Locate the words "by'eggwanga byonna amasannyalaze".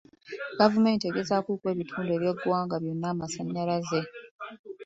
2.21-4.01